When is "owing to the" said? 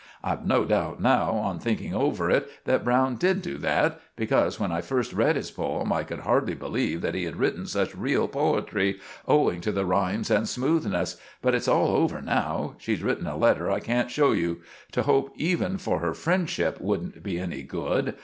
9.27-9.85